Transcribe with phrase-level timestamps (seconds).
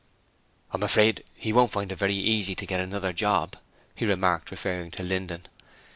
[0.71, 3.55] 'I'm afraid he won't find it very easy to get another job,'
[3.93, 5.43] he remarked, referring to Linden.